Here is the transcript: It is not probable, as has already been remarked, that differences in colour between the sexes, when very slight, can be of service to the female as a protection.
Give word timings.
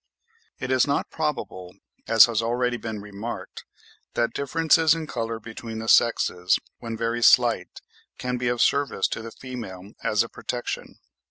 It 0.57 0.71
is 0.71 0.87
not 0.87 1.11
probable, 1.11 1.75
as 2.07 2.25
has 2.25 2.41
already 2.41 2.77
been 2.77 3.03
remarked, 3.03 3.65
that 4.15 4.33
differences 4.33 4.95
in 4.95 5.05
colour 5.05 5.39
between 5.39 5.77
the 5.77 5.87
sexes, 5.87 6.57
when 6.79 6.97
very 6.97 7.21
slight, 7.21 7.81
can 8.17 8.37
be 8.39 8.47
of 8.47 8.63
service 8.63 9.07
to 9.09 9.21
the 9.21 9.29
female 9.31 9.91
as 10.03 10.23
a 10.23 10.27
protection. 10.27 10.97